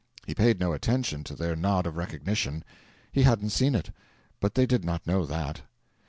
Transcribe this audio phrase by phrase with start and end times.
[0.25, 2.63] He paid no attention to their nod of recognition!
[3.11, 3.91] He hadn't seen it;
[4.39, 5.61] but they did not know that.